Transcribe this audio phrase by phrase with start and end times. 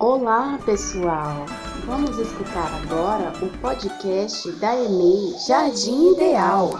[0.00, 1.44] Olá, pessoal!
[1.84, 6.70] Vamos escutar agora o podcast da EMEI Jardim Ideal.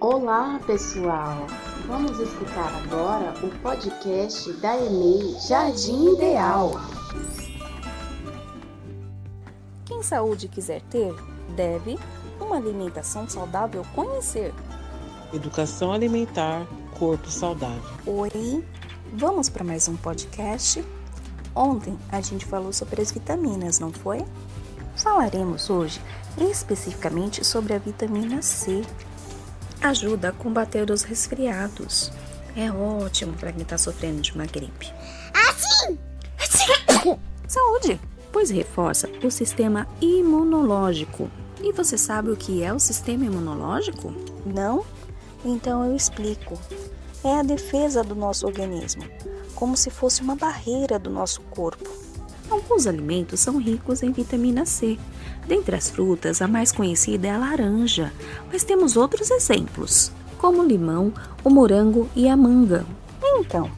[0.00, 1.46] Olá, pessoal!
[1.86, 6.72] Vamos escutar agora o podcast da EMEI Jardim Ideal.
[9.84, 11.14] Quem saúde quiser ter,
[11.54, 11.96] deve
[12.40, 14.52] uma alimentação saudável conhecer.
[15.34, 16.64] Educação alimentar,
[16.96, 17.82] corpo saudável.
[18.06, 18.64] Oi,
[19.12, 20.84] vamos para mais um podcast?
[21.52, 24.24] Ontem a gente falou sobre as vitaminas, não foi?
[24.94, 26.00] Falaremos hoje
[26.38, 28.82] especificamente sobre a vitamina C.
[29.82, 32.12] Ajuda a combater os resfriados.
[32.54, 34.92] É ótimo para quem está sofrendo de uma gripe.
[35.48, 35.98] Assim!
[37.48, 38.00] Saúde!
[38.30, 41.28] Pois reforça o sistema imunológico.
[41.60, 44.14] E você sabe o que é o sistema imunológico?
[44.46, 44.84] Não?
[45.44, 46.58] Então eu explico.
[47.22, 49.04] É a defesa do nosso organismo,
[49.54, 51.88] como se fosse uma barreira do nosso corpo.
[52.50, 54.98] Alguns alimentos são ricos em vitamina C.
[55.46, 58.12] Dentre as frutas, a mais conhecida é a laranja,
[58.52, 62.84] mas temos outros exemplos, como o limão, o morango e a manga.
[63.22, 63.70] Então,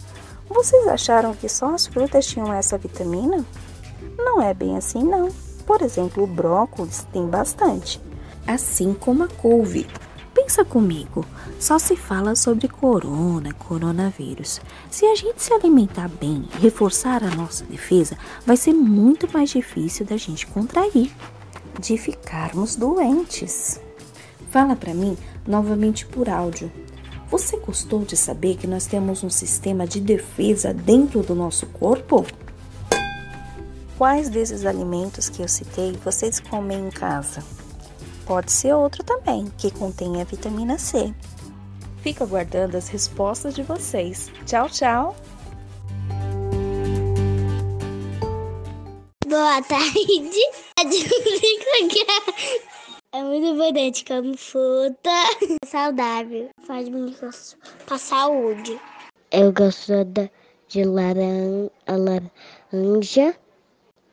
[0.48, 3.44] vocês acharam que só as frutas tinham essa vitamina?
[4.18, 5.30] Não é bem assim, não.
[5.64, 8.00] Por exemplo, o brócolis tem bastante,
[8.46, 9.86] assim como a couve.
[10.46, 11.26] Pensa comigo,
[11.58, 14.60] só se fala sobre corona, coronavírus.
[14.88, 18.16] Se a gente se alimentar bem reforçar a nossa defesa,
[18.46, 21.12] vai ser muito mais difícil da gente contrair,
[21.80, 23.80] de ficarmos doentes.
[24.48, 26.70] Fala para mim novamente por áudio.
[27.28, 32.24] Você gostou de saber que nós temos um sistema de defesa dentro do nosso corpo?
[33.98, 37.42] Quais desses alimentos que eu citei vocês comem em casa?
[38.26, 41.14] Pode ser outro também, que contenha vitamina C.
[42.02, 44.32] Fico aguardando as respostas de vocês.
[44.44, 45.16] Tchau, tchau!
[49.26, 50.40] Boa tarde.
[53.12, 55.10] É muito importante como fruta.
[55.64, 56.50] Saudável.
[56.66, 57.16] Faz muito
[57.86, 58.78] pra saúde.
[59.30, 60.28] Eu gosto da,
[60.68, 63.34] de laran, laranja,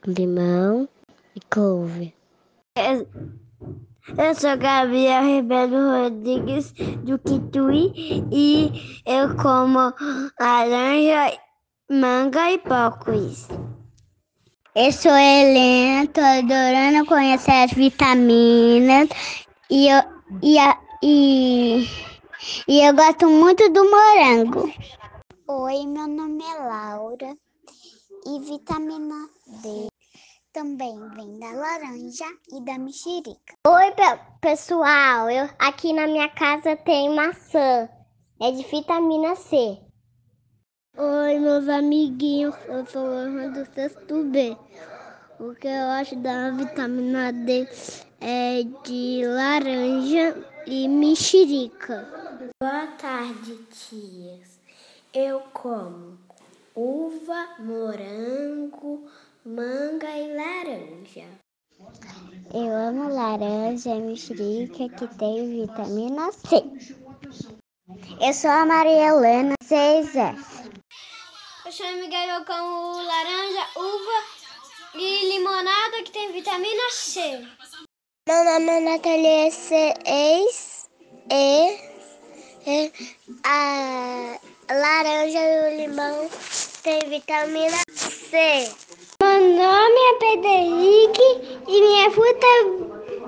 [0.05, 0.87] limão
[1.35, 2.13] e couve.
[2.77, 3.05] Eu,
[4.07, 7.93] eu sou Gabriel Ribeiro Rodrigues do Quituí
[8.31, 9.93] e eu como
[10.39, 11.39] laranja,
[11.89, 13.47] manga e brócolis.
[14.75, 19.07] Eu sou Helena, tô adorando conhecer as vitaminas
[19.69, 20.03] e eu,
[20.41, 21.87] e, a, e,
[22.67, 24.73] e eu gosto muito do morango.
[25.47, 27.37] Oi, meu nome é Laura
[28.25, 29.29] e vitamina
[29.61, 29.93] D
[30.53, 33.55] também vem da laranja e da mexerica.
[33.67, 37.89] Oi, pe- pessoal, eu aqui na minha casa tem maçã,
[38.39, 39.79] é de vitamina C.
[40.95, 44.55] Oi, meus amiguinhos, eu sou Ana do sexto B.
[45.39, 47.67] O que eu acho da vitamina D
[48.21, 50.37] é de laranja
[50.67, 52.07] e mexerica.
[52.61, 54.59] Boa tarde, tias.
[55.11, 56.19] Eu como
[56.75, 59.07] uva, morango,
[59.45, 61.27] manga e laranja.
[62.53, 66.63] Eu amo laranja e mexerica que tem vitamina C.
[68.21, 70.71] Eu sou a Maria Helena, 6F.
[71.65, 74.23] Eu chamo Miguel, eu como laranja, uva
[74.95, 77.45] e limonada que tem vitamina C.
[78.27, 80.89] Meu nome é Nathalie Seis
[81.29, 81.77] e,
[82.65, 82.91] e
[83.43, 84.39] a
[84.71, 86.29] laranja e o limão
[86.81, 88.82] tem vitamina C.
[89.33, 92.47] Meu nome é Pederique e minha fruta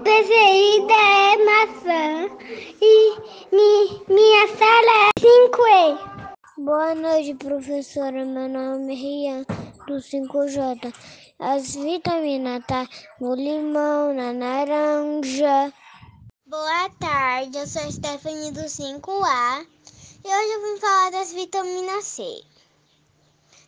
[0.03, 2.29] preferida é maçã
[2.79, 3.17] e
[3.51, 6.37] mi, minha sala é 5E.
[6.59, 8.23] Boa noite, professora.
[8.23, 9.45] Meu nome é Rian,
[9.87, 10.93] do 5J.
[11.39, 12.87] As vitaminas tá
[13.19, 15.73] no limão, na laranja.
[16.45, 19.65] Boa tarde, eu sou a Stephanie do 5A
[20.23, 22.43] e hoje eu vim falar das vitaminas C.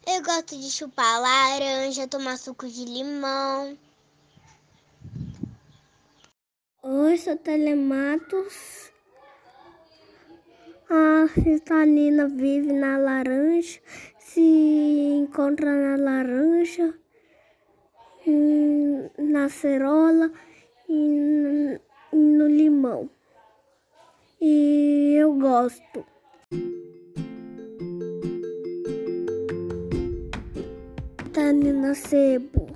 [0.10, 3.78] Eu gosto de chupar laranja, tomar suco de limão.
[6.82, 8.90] Oi, sou Telematos.
[10.90, 13.82] A citalina vive na laranja,
[14.18, 16.94] se encontra na laranja,
[18.26, 20.32] hum, na cerola
[20.88, 21.82] e
[22.14, 23.10] no limão.
[24.40, 26.06] E eu gosto.
[31.58, 32.67] Vitamina sebo.